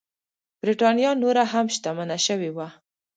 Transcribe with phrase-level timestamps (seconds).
[0.61, 2.67] برېټانیا نوره هم شتمنه شوې وه.